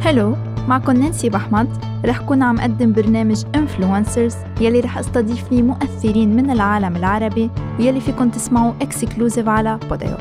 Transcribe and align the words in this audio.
Hello 0.00 0.36
معكم 0.68 0.92
نانسي 0.92 1.28
بحمد. 1.28 1.86
رح 2.04 2.20
كون 2.20 2.42
عم 2.42 2.60
قدم 2.60 2.92
برنامج 2.92 3.44
Influencers 3.54 4.34
يلي 4.60 4.80
رح 4.80 4.98
أستضيف 4.98 5.48
فيه 5.48 5.62
مؤثرين 5.62 6.36
من 6.36 6.50
العالم 6.50 6.96
العربي 6.96 7.50
ويلي 7.78 8.00
فيكم 8.00 8.30
تسمعوا 8.30 8.72
exclusive 8.82 9.48
على 9.48 9.78
Podeo 9.90 10.16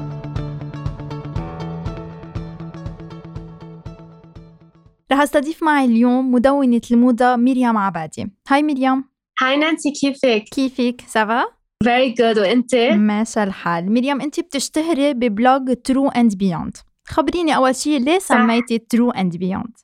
رح 5.11 5.21
أستضيف 5.21 5.63
معي 5.63 5.85
اليوم 5.85 6.31
مدونة 6.31 6.81
الموضة 6.91 7.35
مريم 7.35 7.77
عبادي. 7.77 8.31
Hi 8.49 8.63
مريم. 8.63 9.03
Hi 9.41 9.57
نانسي 9.57 9.91
كيفك؟ 9.91 10.43
كيفك؟ 10.51 11.01
Ça 11.07 11.23
va؟ 11.23 11.45
Very 11.83 12.13
good 12.13 12.39
وأنت؟ 12.39 12.75
ماشي 12.75 13.43
الحال. 13.43 13.93
مريم 13.93 14.21
أنت 14.21 14.39
بتشتهري 14.39 15.13
ب 15.13 15.25
blog 15.25 15.73
True 15.83 16.09
and 16.09 16.35
Beyond 16.35 16.77
خبريني 17.07 17.55
أول 17.55 17.75
شيء 17.75 17.99
ليه 17.99 18.19
سميتي 18.19 18.77
True 18.77 19.11
and 19.11 19.37
Beyond 19.37 19.77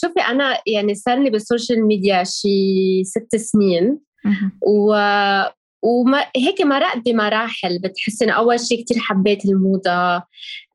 شوفي 0.00 0.20
أنا 0.20 0.58
يعني 0.66 0.94
صار 0.94 1.18
لي 1.18 1.30
بال 1.30 1.44
social 1.44 1.86
media 1.86 2.24
شي 2.24 3.04
ست 3.04 3.36
سنين 3.36 3.98
و 4.66 4.94
وما 5.84 6.26
هيك 6.36 6.60
مرقت 6.60 6.98
بمراحل. 7.04 7.78
بتحسي 7.78 8.24
إنه 8.24 8.32
أول 8.32 8.60
شيء 8.60 8.84
كثير 8.84 8.98
حبيت 9.02 9.44
الموضة 9.44 10.22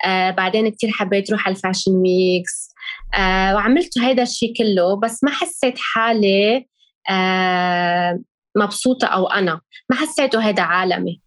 آه 0.05 0.31
بعدين 0.31 0.69
كثير 0.69 0.91
حبيت 0.91 1.31
روح 1.31 1.47
على 1.47 1.55
ال 1.55 1.60
fashion 1.60 1.91
weeks. 1.91 2.73
آه 3.13 3.55
وعملت 3.55 3.99
هذا 3.99 4.23
الشيء 4.23 4.53
كله 4.57 4.99
بس 4.99 5.23
ما 5.23 5.31
حسيت 5.31 5.75
حالي 5.77 6.66
آه 7.09 8.19
مبسوطة 8.57 9.07
أو 9.07 9.27
أنا. 9.27 9.61
ما 9.89 9.95
حسيته 9.95 10.39
هذا 10.41 10.63
عالمي. 10.63 11.21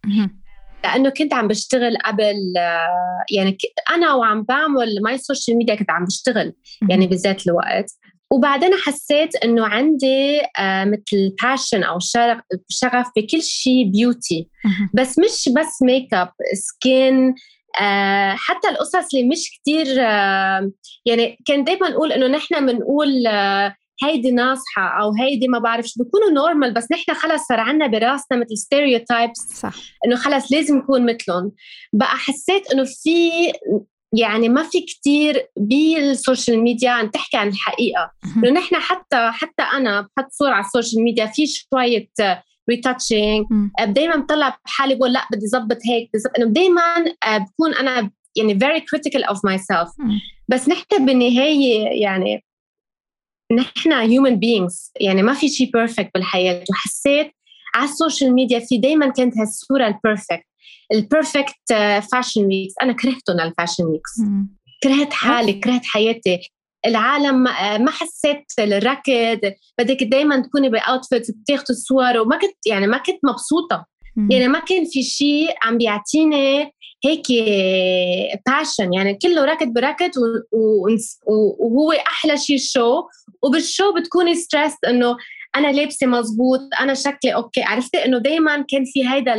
لأنه 0.83 1.09
كنت 1.09 1.33
عم 1.33 1.47
بشتغل 1.47 1.97
قبل 1.97 2.53
آه، 2.57 3.25
يعني 3.31 3.57
أنا 3.95 4.13
وعم 4.13 4.43
بعمل 4.43 5.01
my 5.03 5.17
social 5.17 5.57
media 5.57 5.75
كنت 5.75 5.91
عم 5.91 6.05
بشتغل 6.05 6.53
يعني 6.89 7.07
بذات 7.07 7.47
الوقت. 7.47 7.91
وبعدين 8.31 8.73
حسيت 8.73 9.35
إنه 9.35 9.67
عندي 9.67 10.41
آه 10.59 10.85
مثل 10.85 11.35
passion 11.43 11.83
أو 11.83 11.99
شغف 12.69 13.07
بكل 13.17 13.43
شيء 13.43 13.91
beauty 13.91 14.49
بس 14.93 15.19
مش 15.19 15.49
بس 15.55 15.81
makeup 15.81 16.31
skin 16.53 17.35
آه 17.81 18.35
حتى 18.37 18.69
القصص 18.69 19.13
اللي 19.13 19.27
مش 19.27 19.51
كتير 19.51 19.87
آه 19.99 20.71
يعني 21.05 21.37
كان 21.47 21.63
دايما 21.63 21.89
نقول 21.89 22.11
إنه 22.11 22.27
نحن 22.27 22.65
بنقول 22.65 23.27
آه 23.27 23.75
هيدي 24.03 24.31
ناصحة 24.31 25.01
أو 25.01 25.13
هيدي 25.19 25.47
ما 25.47 25.59
بعرف 25.59 25.85
شو 25.85 26.03
بيكونوا 26.03 26.29
normal 26.29 26.73
بس 26.73 26.91
نحن 26.91 27.13
خلص 27.13 27.41
صار 27.47 27.59
عنا 27.59 27.87
براسنا 27.87 28.37
مثل 28.39 28.57
stereotypes 28.57 29.39
صح. 29.39 29.73
إنه 30.05 30.15
خلص 30.15 30.51
لازم 30.51 30.77
نكون 30.77 31.05
مثلهم. 31.05 31.51
بقى 31.93 32.17
حسيت 32.17 32.71
إنه 32.73 32.83
في 32.83 33.31
يعني 34.13 34.49
ما 34.49 34.63
في 34.63 34.81
كتير 34.81 35.47
بال 35.57 35.83
social 35.83 36.59
media 36.59 36.89
عم 36.89 37.07
تحكي 37.07 37.37
عن 37.37 37.47
الحقيقة. 37.47 38.11
إنه 38.37 38.49
نحن 38.49 38.75
حتى 38.75 39.31
حتى 39.31 39.63
أنا 39.63 40.01
بحط 40.01 40.31
صورة 40.31 40.51
على 40.51 40.65
ال 40.65 40.70
social 40.70 41.03
media 41.03 41.25
في 41.25 41.47
شوية 41.47 42.09
retouching 42.69 43.45
دائما 43.87 44.15
بطلع 44.15 44.57
بحالي 44.65 44.95
بقول 44.95 45.13
لا 45.13 45.27
بدي 45.31 45.47
ظبط 45.47 45.77
هيك 45.89 46.09
إنه 46.37 46.45
دائما 46.45 46.81
آه، 47.27 47.37
بكون 47.37 47.73
أنا 47.73 48.11
يعني 48.35 48.59
very 48.59 48.81
critical 48.81 49.23
of 49.33 49.37
myself. 49.37 50.07
بس 50.47 50.69
نحن 50.69 51.05
بالنهاية 51.05 52.01
يعني 52.01 52.43
نحن 53.51 53.91
human 53.91 54.35
beings 54.35 54.91
يعني 54.99 55.23
ما 55.23 55.33
في 55.33 55.49
شيء 55.49 55.71
perfect 55.71 56.09
بالحياة. 56.13 56.63
وحسيت 56.69 57.31
على 57.75 57.85
ال 57.89 57.95
social 57.95 58.33
media 58.33 58.59
في 58.59 58.77
دائما 58.77 59.09
كانت 59.09 59.37
هالصورة 59.37 59.87
ال 59.87 59.94
perfect 59.94 60.45
ال 60.93 61.03
perfect 61.03 61.73
fashion 62.11 62.45
weeks 62.45 62.73
أنا 62.81 62.93
كرهتهم 62.93 63.39
ال 63.39 63.44
fashion 63.44 63.83
weeks 63.83 64.11
كرهت 64.83 65.13
حالي 65.13 65.53
كرهت 65.53 65.85
حياتي. 65.85 66.39
العالم 66.85 67.43
ما 67.83 67.91
حسيت 67.91 68.45
الركض 68.59 69.53
بدك 69.79 70.03
دائما 70.03 70.39
تكوني 70.41 70.69
ب 70.69 70.78
outfit 70.78 71.31
بتاخذي 71.31 71.73
صور. 71.73 72.17
وما 72.17 72.37
كنت 72.37 72.67
يعني 72.67 72.87
ما 72.87 72.97
كنت 72.97 73.19
مبسوطة. 73.23 73.85
يعني 74.29 74.47
ما 74.47 74.59
كان 74.59 74.85
في 74.85 75.03
شيء 75.03 75.55
عم 75.63 75.77
بيعطيني 75.77 76.71
هيك 77.05 77.27
passion 78.47 78.93
يعني 78.93 79.17
كله 79.21 79.45
ركض 79.45 79.67
بركض 79.67 80.11
وهو 81.59 81.91
أحلى 81.91 82.37
شيء 82.37 82.55
ال 82.55 82.65
show 82.65 83.03
وبال 83.43 83.64
show 83.64 83.93
بتكوني 83.93 84.35
stress 84.35 84.73
إنه 84.87 85.17
أنا 85.55 85.71
لابسة 85.71 86.07
مزبوط 86.07 86.59
أنا 86.81 86.93
شكلي 86.93 87.33
okay. 87.33 87.63
عرفتي؟ 87.63 88.05
إنه 88.05 88.17
دائما 88.17 88.65
كان 88.69 88.83
في 88.85 89.07
هيدا 89.09 89.35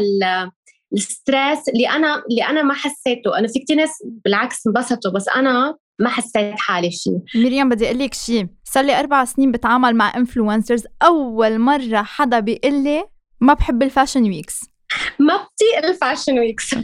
ال 0.93 1.04
stress 1.04 1.69
اللي 1.69 1.89
أنا 1.89 2.23
اللي 2.31 2.45
أنا 2.45 2.63
ما 2.63 2.75
حسيته. 2.75 3.39
أنا 3.39 3.49
في 3.49 3.59
كثير 3.59 3.77
ناس 3.77 3.91
بالعكس 4.25 4.67
انبسطوا 4.67 5.11
بس 5.13 5.29
أنا 5.29 5.77
ما 5.99 6.09
حسيت 6.09 6.55
حالي 6.59 6.91
فيه. 6.91 7.41
مريم 7.45 7.69
بدي 7.69 7.87
أقول 7.87 7.99
لك 7.99 8.15
شيء 8.15 8.47
صار 8.65 8.85
لي 8.85 9.01
أربع 9.01 9.25
سنين 9.25 9.53
بتعامل 9.53 9.97
مع 9.97 10.17
influencers 10.17 10.85
أول 11.03 11.59
مرة 11.59 12.03
حدا 12.03 12.41
بيقول 12.41 12.85
لي 12.85 13.05
ما 13.41 13.55
بحب 13.55 13.83
ال 13.83 13.88
fashion 13.88 14.23
weeks 14.23 14.61
ما 15.19 15.35
بطيق 15.37 15.91
ال 15.91 15.97
fashion 15.97 16.39
weeks 16.39 16.75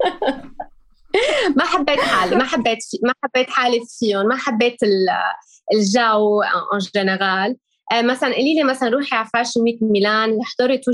ما 1.56 1.64
حبيت 1.64 2.00
حالي 2.00 2.36
ما 2.36 2.44
حبيت 2.44 2.78
ما 3.04 3.12
حبيت 3.24 3.50
حالي 3.50 3.80
فيهم 3.98 4.26
ما 4.26 4.36
حبيت 4.36 4.76
الجو 5.74 6.42
in 6.42 6.78
general 6.94 7.56
آه، 7.92 8.02
مثلا 8.02 8.34
قولي 8.34 8.54
لي 8.54 8.64
مثلا 8.64 8.88
روحي 8.88 9.16
على 9.16 9.28
fashion 9.34 9.60
week 9.60 9.78
ميلان 9.82 10.40
احضري 10.40 10.78
two 10.78 10.92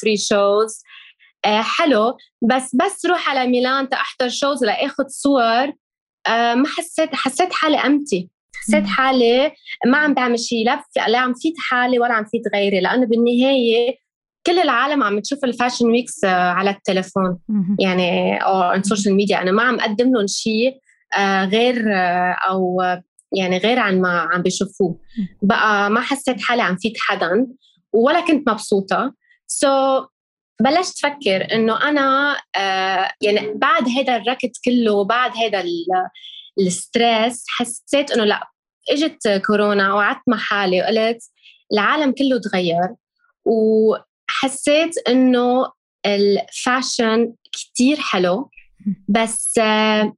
three 0.00 0.16
shows 0.16 0.82
حلو. 1.44 2.16
بس 2.42 2.76
بس 2.76 3.06
روح 3.06 3.30
على 3.30 3.46
ميلان 3.50 3.88
تحضر 3.88 4.28
shows 4.28 4.64
لآخذ 4.64 5.04
صور. 5.08 5.72
آه، 6.26 6.54
ما 6.54 6.68
حسيت 6.68 7.14
حسيت 7.14 7.52
حالي 7.52 7.76
empty. 7.76 8.30
حسيت 8.54 8.86
حالي 8.86 9.52
ما 9.86 9.98
عم 9.98 10.14
بعمل 10.14 10.38
شيء 10.38 10.66
لا 10.66 10.84
لا 11.08 11.18
عم 11.18 11.34
فيد 11.34 11.54
حالي 11.58 11.98
ولا 11.98 12.14
عم 12.14 12.24
فيد 12.24 12.42
غيري 12.54 12.80
لأنه 12.80 13.06
بالنهاية 13.06 13.96
كل 14.46 14.58
العالم 14.58 15.02
عم 15.02 15.20
تشوف 15.20 15.44
ال 15.44 15.49
fashion 15.49 15.86
weeks 15.86 16.24
آه، 16.24 16.28
على 16.50 16.70
التليفون. 16.70 17.38
يعني 17.80 18.36
أو 18.36 18.72
ال 18.72 18.78
social 18.78 19.14
media 19.14 19.42
أنا 19.42 19.50
ما 19.52 19.62
عم 19.62 19.80
أقدم 19.80 20.12
لهم 20.14 20.26
شيء 20.26 20.78
آه، 21.18 21.44
غير 21.44 21.84
أو 22.48 22.82
يعني 23.32 23.58
غير 23.58 23.78
عن 23.78 24.00
ما 24.00 24.28
عم 24.32 24.42
بيشوفوه. 24.42 24.98
بقى 25.42 25.90
ما 25.90 26.00
حسيت 26.00 26.40
حالي 26.42 26.62
عم 26.62 26.76
فيد 26.76 26.92
حدا 26.98 27.46
ولا 27.92 28.20
كنت 28.20 28.48
مبسوطة. 28.50 29.14
so 29.46 30.00
so 30.00 30.06
بلشت 30.60 30.98
فكر 30.98 31.54
إنه 31.54 31.88
أنا 31.88 32.36
آه 32.56 33.10
يعني 33.20 33.52
بعد 33.54 33.88
هذا 33.88 34.16
الركض 34.16 34.50
كله 34.64 34.92
وبعد 34.92 35.30
هذا 35.36 35.64
ال 36.60 36.72
stress 36.72 37.44
حسيت 37.48 38.10
إنه 38.10 38.24
لأ 38.24 38.48
إجت 38.90 39.42
كورونا 39.46 39.94
وقعدت 39.94 40.22
مع 40.28 40.36
حالي 40.36 40.80
وقلت 40.80 41.22
العالم 41.72 42.12
كله 42.12 42.40
تغير. 42.40 42.88
وحسيت 44.32 45.08
إنه 45.08 45.66
ال 46.06 46.22
fashion 46.22 47.32
كتير 47.52 47.96
حلو 48.00 48.50
بس 49.08 49.58
آه 49.58 50.12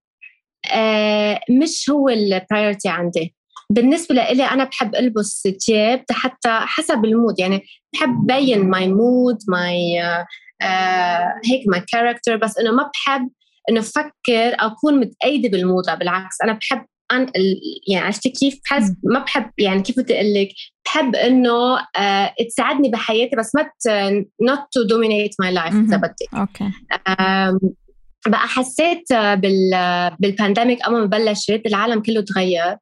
آه 0.73 1.41
مش 1.51 1.91
هو 1.91 2.09
ال 2.09 2.17
priority 2.17 2.89
عندي. 2.89 3.35
بالنسبة 3.71 4.15
لإلي 4.15 4.45
أنا 4.45 4.65
بحب 4.65 4.95
ألبس 4.95 5.49
ثياب 5.67 6.05
حتى 6.11 6.49
حسب 6.49 7.05
ال 7.05 7.12
mood 7.12 7.41
يعني 7.41 7.63
بحب 7.93 8.27
بين 8.27 8.71
my 8.71 8.89
mood 8.89 9.39
my 9.49 10.01
هيك 11.51 11.63
my 11.67 11.83
character 11.93 12.37
بس 12.37 12.59
إنه 12.59 12.71
ما 12.71 12.91
بحب 12.95 13.31
إنه 13.71 13.81
أفكر 13.81 14.13
أكون 14.61 15.01
متقيدة 15.01 15.49
بالموضة 15.49 15.95
بالعكس 15.95 16.41
أنا 16.45 16.53
بحب 16.53 16.87
أن 17.13 17.27
يعني 17.89 18.07
عرفتي 18.07 18.31
كيف 18.31 18.61
بحس 18.65 18.93
ما 19.05 19.19
بحب 19.19 19.51
يعني 19.59 19.83
كيف 19.83 19.99
بدي 20.01 20.15
أقول 20.15 20.35
لك 20.35 20.49
بحب 20.85 21.15
إنه 21.17 21.79
uh, 21.79 22.47
تساعدني 22.49 22.89
بحياتي 22.89 23.37
بس 23.37 23.55
ما 23.55 23.63
not 24.51 24.59
to 24.59 24.89
dominate 24.93 25.35
my 25.45 25.55
life 25.61 25.75
إذا 25.75 25.97
بدك. 25.97 26.35
أوكي. 26.35 26.71
بقى 28.27 28.49
حسيت 28.49 29.13
بال 29.13 29.71
بال 30.19 30.31
pandemic 30.31 30.83
اول 30.83 31.01
ما 31.01 31.07
بلشت 31.07 31.63
العالم 31.67 32.03
كله 32.03 32.21
تغير 32.21 32.77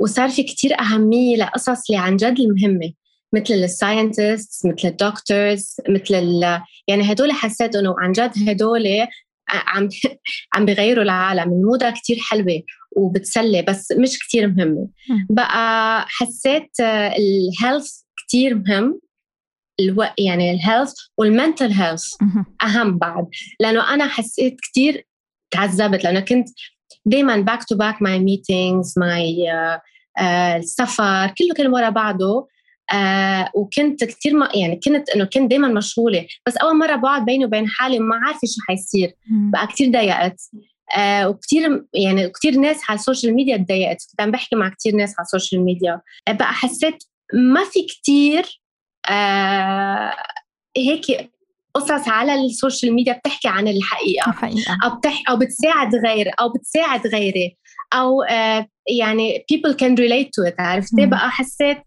وصار 0.00 0.28
في 0.28 0.42
كتير 0.42 0.80
أهمية 0.80 1.36
لقصص 1.36 1.90
اللي 1.90 2.02
عن 2.02 2.16
جد 2.16 2.40
المهمة 2.40 2.92
مثل 3.34 3.54
ال 3.54 3.64
scientists 3.64 4.66
مثل 4.66 4.88
ال 4.88 4.99
doctors 4.99 5.76
مثل 5.88 6.14
ال... 6.14 6.60
يعني 6.88 7.12
هدول 7.12 7.32
حسيت 7.32 7.76
إنه 7.76 7.94
عن 7.98 8.12
جد 8.12 8.48
هدول 8.48 8.86
عم 9.48 9.88
عم 10.54 10.64
بيغيروا 10.64 11.04
العالم 11.04 11.52
الموضة 11.52 11.90
كتير 11.90 12.16
حلوة 12.20 12.62
وبتسلي 12.96 13.62
بس 13.62 13.92
مش 13.92 14.18
كتير 14.18 14.48
مهمة. 14.48 14.88
بقى 15.30 16.04
حسيت 16.08 16.70
ال 16.80 16.97
health 16.97 18.02
كتير 18.26 18.54
مهم 18.54 19.00
ألو... 19.80 20.02
يعني 20.18 20.50
ال 20.50 20.56
health 20.56 20.92
وال 21.18 21.31
mental 21.31 21.72
health 21.72 22.04
أهم 22.62 22.98
بعد. 22.98 23.26
لأنه 23.60 23.94
أنا 23.94 24.06
حسيت 24.08 24.56
كتير 24.60 25.06
تعذبت 25.50 26.04
لأنه 26.04 26.20
كنت 26.20 26.48
دائما 27.06 27.36
back 27.36 27.64
to 27.64 27.76
back 27.76 28.02
my 28.02 28.18
meetings 28.18 28.94
my 28.98 29.44
السفر 30.56 31.26
كله 31.38 31.54
كان 31.56 31.66
ورا 31.66 31.88
بعضه. 31.88 32.48
آه 32.92 33.50
وكنت 33.54 34.04
كثير 34.04 34.34
ما 34.34 34.48
يعني 34.54 34.80
كنت 34.84 35.08
إنه 35.10 35.24
كنت 35.24 35.50
دائما 35.50 35.68
مشغولة. 35.68 36.26
بس 36.46 36.56
أول 36.56 36.78
مرة 36.78 36.96
بقعد 36.96 37.24
بيني 37.24 37.44
وبين 37.44 37.68
حالي 37.68 37.98
ما 37.98 38.16
عارفة 38.26 38.40
شو 38.46 38.60
حيصير. 38.68 39.12
بقى 39.30 39.66
كثير 39.66 39.90
ضايقت. 39.92 40.40
آه 40.96 41.28
وكثير 41.28 41.84
يعني 41.94 42.28
كثير 42.28 42.56
ناس 42.58 42.80
على 42.88 42.98
ال 42.98 43.03
social 43.03 43.34
media 43.34 43.56
تضايقت 43.56 43.96
كنت 44.10 44.20
عم 44.20 44.30
بحكي 44.30 44.56
مع 44.56 44.68
كثير 44.68 44.94
ناس 44.96 45.14
على 45.18 45.24
ال 45.24 45.30
social 45.30 45.64
media. 45.64 46.00
آه 46.28 46.32
بقى 46.32 46.52
حسيت 46.52 47.04
ما 47.34 47.64
في 47.64 47.86
كثير 47.86 48.60
آه 49.10 50.14
هيك 50.76 51.30
قصص 51.74 52.08
على 52.08 52.34
ال 52.34 52.43
social 52.43 52.94
media 52.94 53.12
بتحكي 53.12 53.48
عن 53.48 53.68
الحقيقة. 53.68 54.30
الحقيقة. 54.30 54.76
أو 54.84 54.96
بتحكي 54.96 55.22
أو 55.30 55.36
بتساعد 55.36 55.94
غير 55.94 56.30
أو 56.40 56.48
بتساعد 56.52 57.06
غيري. 57.06 57.56
أو 57.92 58.22
آه 58.22 58.66
يعني 58.98 59.44
people 59.52 59.72
can 59.72 59.94
relate 59.96 60.26
to 60.26 60.52
it 60.52 60.54
عرفتي؟ 60.58 61.06
بقى 61.06 61.30
حسيت 61.30 61.78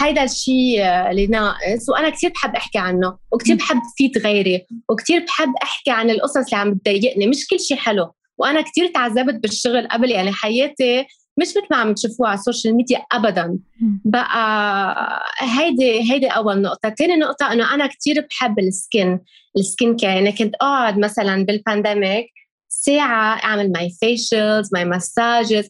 هيدا 0.00 0.24
الشيء 0.24 0.82
اللي 1.10 1.26
ناقص 1.26 1.88
وأنا 1.88 2.10
كثير 2.10 2.30
بحب 2.30 2.56
أحكي 2.56 2.78
عنه 2.78 3.18
وكثير 3.32 3.56
بحب 3.56 3.80
فيد 3.96 4.18
غيري 4.18 4.66
وكثير 4.88 5.24
بحب 5.24 5.52
أحكي 5.62 5.90
عن 5.90 6.10
القصص 6.10 6.36
اللي 6.36 6.56
عم 6.56 6.74
تضايقني 6.74 7.26
مش 7.26 7.46
كل 7.46 7.60
شيء 7.60 7.76
حلو. 7.76 8.12
وأنا 8.38 8.60
كثير 8.60 8.86
تعذبت 8.86 9.34
بالشغل 9.34 9.88
قبل 9.88 10.10
يعني 10.10 10.32
حياتي 10.32 11.00
مش 11.36 11.48
مثل 11.48 11.66
ما 11.70 11.76
عم 11.76 11.94
تشوفوها 11.94 12.30
على 12.30 12.38
ال 12.38 12.43
social 12.43 12.76
media 12.76 13.02
ابدا. 13.12 13.58
بقى 14.04 15.22
هيدي 15.38 16.12
هيدي 16.12 16.26
أول 16.26 16.62
نقطة. 16.62 16.90
ثاني 16.90 17.16
نقطة 17.16 17.52
إنه 17.52 17.74
أنا 17.74 17.86
كثير 17.86 18.26
بحب 18.30 18.58
ال 18.58 18.70
skin 18.70 19.20
ال 19.58 19.66
skin 19.66 19.96
care. 19.96 20.08
يعني 20.10 20.32
كنت 20.32 20.54
أقعد 20.54 20.98
مثلا 20.98 21.44
بال 21.44 21.60
pandemic 21.60 22.26
ساعة 22.68 23.44
أعمل 23.44 23.72
my 23.72 23.90
facials 24.00 24.70
my 24.72 24.84
massages 24.84 25.68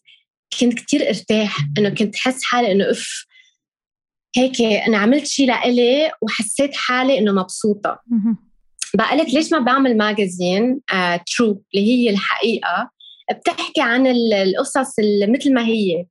كنت 0.60 0.74
كثير 0.80 1.08
أرتاح 1.08 1.56
إنه 1.78 1.88
كنت 1.88 2.16
حس 2.16 2.42
حالي 2.44 2.72
إنه 2.72 2.90
oof 2.90 3.29
هيك 4.36 4.62
أنا 4.62 4.98
عملت 4.98 5.26
شيء 5.26 5.46
لإلي 5.46 6.10
وحسيت 6.22 6.76
حالي 6.76 7.18
إنه 7.18 7.32
مبسوطة. 7.32 7.98
بقى 8.94 9.18
قلت 9.18 9.34
ليش 9.34 9.52
ما 9.52 9.58
بعمل 9.58 9.96
magazine 9.96 10.80
true 11.36 11.54
uh, 11.54 11.58
اللي 11.74 11.86
هي 11.86 12.10
الحقيقة. 12.10 12.90
بتحكي 13.32 13.80
عن 13.80 14.06
القصص 14.06 14.94
مثل 15.28 15.54
ما 15.54 15.66
هي. 15.66 16.04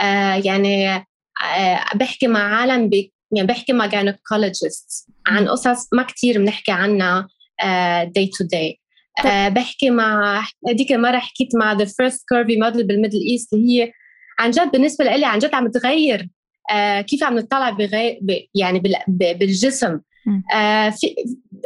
uh, 0.00 0.46
يعني 0.46 0.98
uh, 0.98 1.96
بحكي 1.96 2.26
مع 2.26 2.56
عالم 2.56 2.88
بي 2.88 3.12
يعني 3.32 3.48
بحكي 3.48 3.72
مع 3.72 3.86
gynecologist 3.86 5.08
عن 5.26 5.48
قصص 5.48 5.88
ما 5.92 6.02
كثير 6.02 6.38
بنحكي 6.38 6.72
عنها 6.72 7.28
day 8.04 8.26
to 8.26 8.44
day 8.44 8.80
بحكي 9.50 9.90
مع 9.90 10.44
هذيك 10.68 10.92
المره 10.92 11.18
حكيت 11.18 11.48
مع 11.54 11.72
the 11.72 11.84
first 11.84 12.28
curvy 12.28 12.56
model 12.56 12.86
بال 12.86 12.94
Middle 12.94 13.20
East 13.30 13.52
اللي 13.52 13.82
هي 13.82 13.92
عن 14.38 14.50
جد 14.50 14.70
بالنسبة 14.70 15.04
لي 15.04 15.24
عن 15.24 15.38
جد 15.38 15.54
عم 15.54 15.70
تغير. 15.70 16.20
آه 16.20 16.28
كيف 17.06 17.24
عم 17.24 17.38
نطلع 17.38 17.70
بغير 17.70 18.20
يعني 18.54 18.82
بالجسم. 19.08 20.00
آه 20.54 20.90
في 20.90 21.14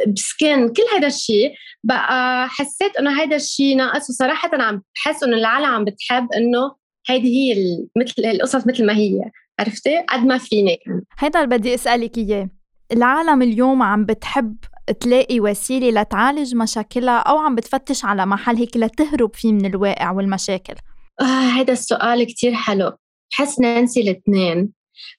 ب 0.07 0.20
skin 0.20 0.73
كل 0.73 0.83
هذا 0.95 1.07
الشيء 1.07 1.53
بقى 1.83 2.47
حسيت 2.49 2.97
إنه 2.99 3.21
هذا 3.23 3.35
الشيء 3.35 3.77
ناقص 3.77 4.09
وصراحة 4.09 4.49
عم 4.53 4.81
بحس 4.95 5.23
إنه 5.23 5.37
العالم 5.37 5.65
عم 5.65 5.85
بتحب 5.85 6.27
إنه 6.33 6.75
هيدي 7.09 7.27
هي 7.27 7.77
مثل 7.97 8.25
القصص 8.25 8.67
مثل 8.67 8.85
ما 8.85 8.93
هي. 8.97 9.31
عرفتي؟ 9.59 9.97
قد 10.09 10.25
ما 10.25 10.37
فيني. 10.37 10.77
هيدا 11.19 11.43
اللي 11.43 11.57
بدي 11.57 11.75
أسألك 11.75 12.17
إياه. 12.17 12.49
العالم 12.91 13.41
اليوم 13.41 13.83
عم 13.83 14.05
بتحب 14.05 14.55
تلاقي 14.99 15.39
وسيلة 15.39 16.01
لتعالج 16.01 16.55
مشاكلها 16.55 17.17
أو 17.17 17.37
عم 17.37 17.55
بتفتش 17.55 18.05
على 18.05 18.25
محل 18.25 18.55
هيك 18.55 18.77
لتهرب 18.77 19.35
فيه 19.35 19.53
من 19.53 19.65
الواقع 19.65 20.11
والمشاكل؟ 20.11 20.73
آه 21.21 21.23
هذا 21.23 21.73
السؤال 21.73 22.23
كتير 22.23 22.53
حلو. 22.53 22.91
بحس 23.31 23.59
نانسي 23.59 24.01
الاثنين 24.01 24.69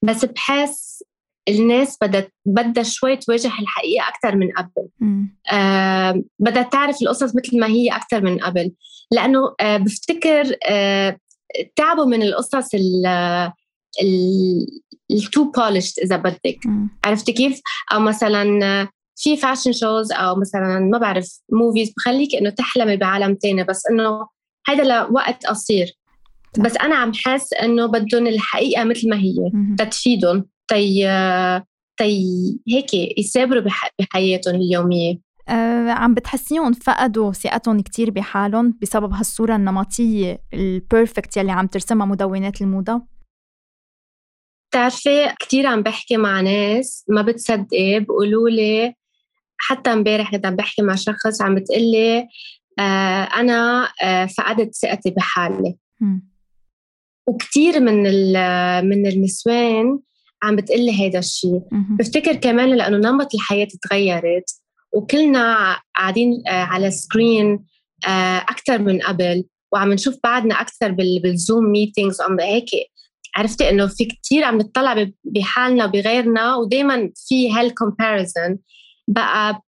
بس 0.02 0.24
بحس 0.24 1.04
الناس 1.48 1.96
بدها 2.02 2.28
بدها 2.46 2.82
شوي 2.82 3.16
تواجه 3.16 3.46
الحقيقة 3.46 4.08
أكثر 4.08 4.36
من 4.36 4.48
قبل. 4.52 4.88
آه 5.52 6.22
بدها 6.38 6.62
تعرف 6.62 6.96
القصص 7.02 7.36
مثل 7.36 7.60
ما 7.60 7.66
هي 7.66 7.88
أكثر 7.88 8.20
من 8.20 8.38
قبل. 8.38 8.72
لأنه 9.10 9.54
آه 9.60 9.76
بفتكر 9.76 10.56
آه 10.66 11.18
تعبوا 11.76 12.04
من 12.04 12.22
القصص 12.22 12.70
التو 15.10 15.50
بولشت 15.50 15.98
إذا 15.98 16.16
بدك. 16.16 16.58
عرفتي 17.04 17.32
كيف؟ 17.32 17.60
أو 17.92 18.00
مثلا 18.00 18.88
في 19.16 19.36
فاشن 19.36 19.72
شوز 19.72 20.12
أو 20.12 20.36
مثلا 20.36 20.78
ما 20.78 20.98
بعرف 20.98 21.40
موفيز 21.52 21.92
بخليك 21.96 22.34
إنه 22.34 22.50
تحلمي 22.50 22.96
بعالم 22.96 23.34
تاني 23.34 23.64
بس 23.64 23.82
إنه 23.90 24.26
هذا 24.68 24.84
لوقت 24.84 25.46
قصير. 25.46 25.97
بس 26.58 26.76
أنا 26.76 26.96
عم 26.96 27.12
حاس 27.14 27.52
إنه 27.52 27.86
بدهم 27.86 28.26
الحقيقة 28.26 28.84
مثل 28.84 29.08
ما 29.08 29.16
هي 29.16 29.34
تتفيدهم 29.78 30.44
تي 30.68 31.06
تي 31.96 32.60
هيك 32.68 33.18
يثابروا 33.18 33.62
بحياتهم 33.98 34.54
اليومية. 34.54 35.18
آه 35.48 35.90
عم 35.90 36.14
بتحسيهم 36.14 36.72
فقدوا 36.72 37.32
ثقتهم 37.32 37.80
كتير 37.80 38.10
بحالهم 38.10 38.78
بسبب 38.82 39.12
هالصورة 39.12 39.56
النمطية 39.56 40.42
البيرفكت 40.54 41.36
يلي 41.36 41.52
عم 41.52 41.66
ترسمها 41.66 42.06
مدونات 42.06 42.60
الموضة؟ 42.62 43.02
بتعرفي 44.70 45.34
كثير 45.40 45.66
عم 45.66 45.82
بحكي 45.82 46.16
مع 46.16 46.40
ناس 46.40 47.04
ما 47.08 47.22
بتصدقي 47.22 48.00
بيقولوا 48.00 48.48
لي 48.50 48.94
حتى 49.58 49.92
امبارح 49.92 50.30
كنت 50.30 50.46
عم 50.46 50.56
بحكي 50.56 50.82
مع 50.82 50.94
شخص 50.94 51.42
عم 51.42 51.54
بتقلي 51.54 52.28
آه 52.78 53.22
أنا 53.22 53.88
آه 54.02 54.26
فقدت 54.26 54.74
ثقتي 54.74 55.10
بحالي. 55.10 55.76
وكثير 57.28 57.80
من 57.80 58.02
من 58.88 59.06
النسوان 59.06 59.98
عم 60.42 60.56
بتقلي 60.56 61.00
هيدا 61.00 61.18
الشيء 61.18 61.60
بفتكر 61.98 62.34
كمان 62.34 62.68
لأنه 62.68 62.96
نمط 63.10 63.34
الحياة 63.34 63.68
تغيرت 63.82 64.50
وكلنا 64.92 65.76
قاعدين 65.96 66.42
آه، 66.48 66.50
على 66.50 66.90
سكرين 66.90 67.64
آه، 68.08 68.38
أكثر 68.38 68.78
من 68.78 69.00
قبل 69.02 69.44
وعم 69.72 69.92
نشوف 69.92 70.16
بعدنا 70.24 70.60
أكثر 70.60 70.90
بال 71.22 71.36
Zoom 71.36 71.64
meetings 71.64 72.20
عم 72.20 72.40
هيك 72.40 72.70
عرفتي 73.36 73.70
إنه 73.70 73.86
في 73.86 74.04
كثير 74.04 74.44
عم 74.44 74.58
نطلع 74.58 75.06
بحالنا 75.24 75.84
وبغيرنا 75.84 76.56
ودائما 76.56 77.10
في 77.28 77.52
هال 77.52 77.70
comparison 77.70 78.58
بقى 79.08 79.62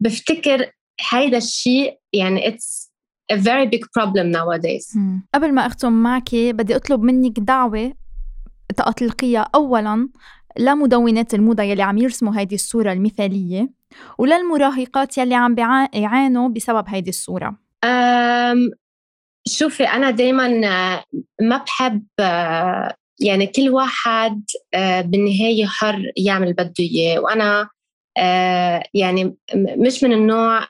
بفتكر 0.00 0.70
هيدا 1.10 1.36
الشيء 1.36 1.98
يعني 2.12 2.48
it's 2.48 2.93
a 3.32 3.36
very 3.36 3.66
big 3.66 3.84
problem 3.92 4.30
nowadays. 4.30 4.98
قبل 5.34 5.52
ما 5.52 5.66
أختم 5.66 5.92
معك 5.92 6.34
بدي 6.34 6.76
أطلب 6.76 7.02
منك 7.02 7.40
دعوة 7.40 7.92
تطلقيها 8.76 9.50
اولا 9.54 10.08
لمدونات 10.58 11.34
الموضة 11.34 11.62
يلي 11.62 11.82
عم 11.82 11.98
يرسموا 11.98 12.38
هيدي 12.38 12.54
الصورة 12.54 12.92
المثالية 12.92 13.70
وللمراهقات 14.18 15.18
يلي 15.18 15.34
عم 15.34 15.54
بيعانوا 15.54 16.48
بسبب 16.48 16.84
هيدي 16.88 17.10
الصورة؟ 17.10 17.56
أم 17.84 18.70
شوفي 19.46 19.84
أنا 19.84 20.10
دايما 20.10 20.48
ما 21.40 21.56
بحب 21.56 22.04
يعني 23.20 23.46
كل 23.46 23.68
واحد 23.70 24.44
بالنهاية 25.04 25.66
حر 25.66 26.02
يعمل 26.16 26.52
بده 26.52 26.74
إياه 26.80 27.20
وأنا 27.20 27.68
يعني 28.94 29.36
مش 29.54 30.04
من 30.04 30.12
النوع 30.12 30.60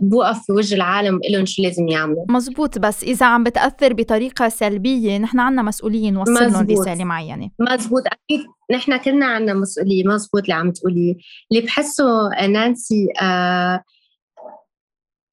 بوقف 0.00 0.42
في 0.46 0.52
وجه 0.52 0.74
العالم 0.74 1.20
لهم 1.30 1.46
شو 1.46 1.62
لازم 1.62 1.88
يعملوا. 1.88 2.24
مزبوط 2.28 2.78
بس 2.78 3.04
إذا 3.04 3.26
عم 3.26 3.44
بتأثر 3.44 3.92
بطريقة 3.92 4.48
سلبية 4.48 5.18
نحن 5.18 5.40
عنا 5.40 5.62
مسؤولية 5.62 6.10
نوصل 6.10 6.32
لهم 6.32 6.66
رسالة 6.70 7.04
معينة. 7.04 7.50
مزبوط. 7.58 8.02
أكيد 8.06 8.46
نحن 8.72 8.96
كلنا 8.96 9.26
عنا 9.26 9.54
مسؤولية. 9.54 10.04
مزبوط 10.04 10.42
اللي 10.42 10.54
عم 10.54 10.70
تقوليه. 10.70 11.14
اللي 11.52 11.62
بحسه 11.62 12.28
نانسي 12.46 13.08
آه 13.22 13.82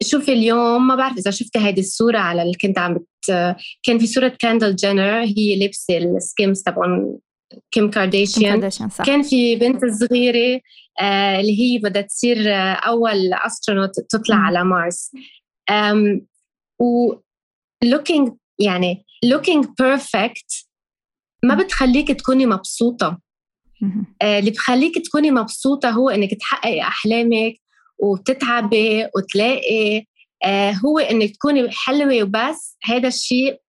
شوفي 0.04 0.34
اليوم 0.34 0.88
ما 0.88 0.96
بعرف 0.96 1.18
إذا 1.18 1.32
شفتي 1.32 1.60
هيدي 1.60 1.82
الصورة 1.82 2.18
على 2.18 2.42
اللي 2.42 2.58
كنت 2.62 2.80
عم 2.80 2.94
بت... 2.94 3.06
كان 3.84 4.00
في 4.00 4.08
صورة 4.08 4.28
Kendall 4.40 4.76
Jenner 4.76 5.24
هي 5.24 5.60
لابسة 5.60 5.98
ال 5.98 6.09
Skims 6.09 6.64
تبعون 6.64 7.18
Kim 7.72 7.90
Kardashian 7.92 8.70
كان 9.06 9.22
في 9.24 9.56
بنت 9.56 9.82
صغيرة 9.86 10.62
آه 11.02 11.40
اللي 11.40 11.60
هي 11.60 11.78
بدها 11.78 12.02
تصير 12.02 12.54
آه 12.54 12.74
أول 12.74 13.34
astronaut 13.34 13.92
تطلع 14.10 14.36
م. 14.36 14.42
على 14.42 14.64
مارس 14.64 15.12
و 16.80 17.14
looking 17.86 18.32
يعني 18.60 19.06
looking 19.26 19.64
perfect 19.64 20.68
ما 21.44 21.56
بتخليك 21.56 22.12
تكوني 22.12 22.46
مبسوطة. 22.46 23.20
آه 24.22 24.40
اللي 24.40 24.52
بخليك 24.52 25.06
تكوني 25.06 25.32
مبسوطة 25.32 25.90
هو 25.90 26.10
إنك 26.10 26.34
تحققي 26.34 26.82
أحلامك 26.82 27.56
وتتعبي 28.00 29.08
وتلاقي 29.16 30.06
آه 30.46 30.72
هو 30.72 31.00
إنك 31.00 31.32
تكوني 31.36 31.72
حلوة 31.72 32.24
وبس. 32.24 32.78
هذا 32.84 33.08
الشيء 33.08 33.63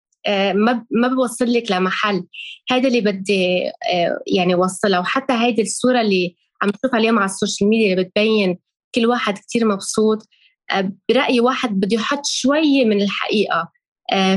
ما 0.52 0.87
ما 0.90 1.09
بوصل 1.09 1.52
لك 1.52 1.71
لمحل. 1.71 2.25
هذا 2.71 2.88
اللي 2.88 3.00
بدي 3.00 3.69
آه، 3.69 4.21
يعني 4.26 4.54
وصله 4.54 5.00
وحتى 5.00 5.33
هيدي 5.33 5.62
الصورة 5.62 6.00
اللي 6.00 6.37
عم 6.62 6.69
نشوفها 6.69 7.00
اليوم 7.00 7.19
على 7.19 7.25
السوشيال 7.25 7.71
ميديا 7.71 7.93
اللي 7.93 8.04
بتبين 8.04 8.59
كل 8.95 9.07
واحد 9.07 9.38
كتير 9.38 9.64
مبسوط 9.64 10.28
آه، 10.71 10.93
برايي 11.09 11.40
واحد 11.40 11.81
بده 11.81 11.97
يحط 11.97 12.26
شوية 12.26 12.85
من 12.85 13.02
الحقيقة 13.02 13.73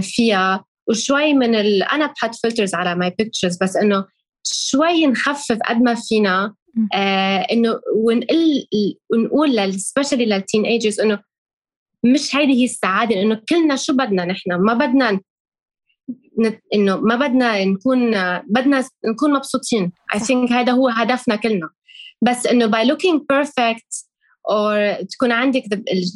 فيها. 0.02 0.66
وشوي 0.90 1.34
من 1.34 1.56
ال... 1.56 1.84
أنا 1.84 2.06
بحط 2.06 2.36
filters 2.36 2.76
على 2.76 2.96
my 2.96 3.16
pictures 3.20 3.58
بس 3.62 3.76
إنه 3.76 4.06
شوي 4.44 5.08
نخفف 5.08 5.58
قد 5.70 5.82
ما 5.82 5.96
فينا 5.96 6.56
آه 6.94 7.38
إنه 7.52 7.80
ونقول 7.96 8.68
ونقول 9.14 9.80
specially 9.80 10.26
لل 10.26 10.66
teenagers 10.66 11.00
إنه 11.00 11.20
مش 12.04 12.36
هيدي 12.36 12.54
هي 12.54 12.64
السعادة 12.66 13.16
لأنه 13.16 13.42
كلنا 13.50 13.76
شو 13.76 13.94
بدنا 13.94 14.26
نحن؟ 14.26 14.54
ما 14.54 14.74
بدنا 14.74 15.20
إنه 16.74 16.98
ما 16.98 17.16
بدنا 17.16 17.66
نكون 17.66 18.12
بدنا 18.50 18.84
نكون 19.06 19.34
مبسوطين. 19.34 19.92
I 20.14 20.20
think 20.20 20.52
هذا 20.52 20.72
هو 20.72 20.88
هدفنا 20.88 21.36
كلنا. 21.36 21.70
بس 22.22 22.46
إنه 22.46 22.66
by 22.66 22.86
looking 22.86 23.22
perfect 23.30 24.08
أو 24.50 24.70
تكون 25.12 25.32
عندك 25.32 25.64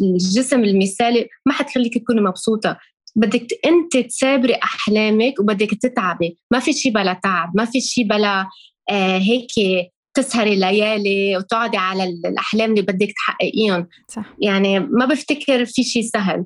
الجسم 0.02 0.64
المثالي 0.64 1.28
ما 1.46 1.54
حتخليك 1.54 1.98
تكوني 1.98 2.22
مبسوطة. 2.22 2.78
بدك 3.16 3.48
أنت 3.66 3.98
تثابري 4.08 4.56
أحلامك 4.56 5.40
وبدك 5.40 5.70
تتعبي. 5.82 6.38
ما 6.52 6.60
في 6.60 6.74
شيء 6.74 6.92
بلا 6.92 7.20
تعب 7.24 7.52
ما 7.56 7.66
في 7.66 7.82
شيء 7.82 8.08
بلا 8.08 8.46
آه 8.90 9.18
هيك 9.18 9.52
تسهري 10.14 10.56
ليالي 10.56 11.38
وتقعدي 11.38 11.78
على 11.78 12.04
الأحلام 12.04 12.72
اللي 12.72 12.82
بدك 12.82 13.14
تحققيهم. 13.16 13.88
صح. 14.08 14.36
يعني 14.42 14.80
ما 14.80 15.06
بفتكر 15.06 15.66
في 15.66 15.84
شيء 15.84 16.04
سهل. 16.04 16.46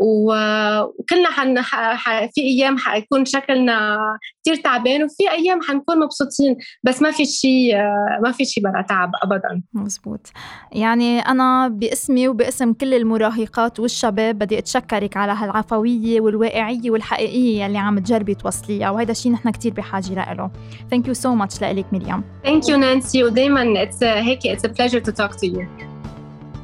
وكلنا 0.00 1.30
حن 1.30 1.60
ح... 1.60 2.24
في 2.34 2.40
أيام 2.40 2.78
حيكون 2.78 3.24
شكلنا 3.24 3.98
كثير 4.44 4.56
تعبان 4.56 5.04
وفي 5.04 5.30
أيام 5.30 5.60
حنكون 5.62 6.00
مبسوطين 6.00 6.56
بس 6.82 7.02
ما 7.02 7.10
في 7.10 7.24
شيء 7.24 7.76
ما 8.22 8.32
في 8.32 8.44
شيء 8.44 8.64
بلا 8.64 8.84
تعب 8.88 9.10
ابدا. 9.22 9.62
مزبوط 9.72 10.32
يعني 10.72 11.20
أنا 11.20 11.68
باسمي 11.68 12.28
وباسم 12.28 12.72
كل 12.72 12.94
المراهقات 12.94 13.80
والشباب 13.80 14.38
بدي 14.38 14.58
أتشكرك 14.58 15.16
على 15.16 15.32
هالعفوية 15.32 16.20
والواقعية 16.20 16.90
والحقيقية 16.90 17.66
اللي 17.66 17.78
عم 17.78 17.98
تجربي 17.98 18.34
توصليها 18.34 18.90
وهذا 18.90 19.10
الشيء 19.10 19.32
نحن 19.32 19.50
كثير 19.50 19.72
بحاجة 19.72 20.32
له. 20.34 20.50
thank 20.90 21.08
you 21.08 21.14
so 21.14 21.34
much 21.34 21.62
لك 21.62 21.86
مريم 21.92 22.24
thank 22.44 22.68
you 22.68 22.76
نانسي 22.76 23.24
ودائما 23.24 23.62
هيك 24.02 24.46
it's 24.46 24.64
a 24.64 24.68
pleasure 24.68 24.98
to 24.98 25.12
talk 25.12 25.34
to 25.34 25.46
you 25.46 25.89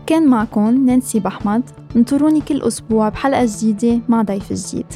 كان 0.07 0.27
معكم 0.27 0.87
نانسي 0.87 1.21
بحمد. 1.21 1.63
انطروني 1.97 2.41
كل 2.41 2.63
أسبوع 2.63 3.09
بحلقة 3.09 3.45
جديدة 3.45 4.01
مع 4.09 4.23
ضيف 4.23 4.53
جديد. 4.53 4.87